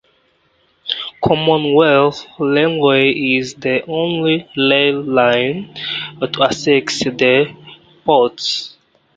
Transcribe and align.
Commonwealth 1.23 2.25
Railway 2.39 3.11
is 3.11 3.53
the 3.53 3.85
only 3.85 4.49
rail 4.57 4.99
line 4.99 5.75
to 6.19 6.43
access 6.43 7.03
the 7.05 7.55
port. 8.03 8.73